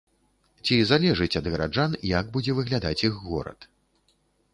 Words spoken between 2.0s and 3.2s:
як будзе выглядаць іх